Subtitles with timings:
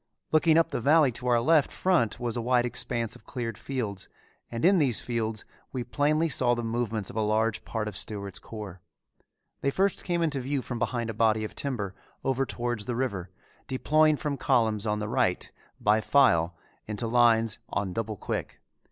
[0.31, 4.09] Looking up the valley to our left front was a wide expanse of cleared fields
[4.49, 8.39] and in these fields we plainly saw the movements of a large part of Stewart's
[8.39, 8.81] corps.
[9.61, 11.93] They first came into view from behind a body of timber
[12.23, 13.29] over towards the river,
[13.67, 16.57] deploying from column on the right by file
[16.87, 18.59] into line on double quick.